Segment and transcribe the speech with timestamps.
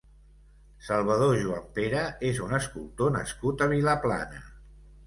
[0.87, 2.01] Salvador Juanpere
[2.33, 4.45] és un escultor nascut a Vilaplana.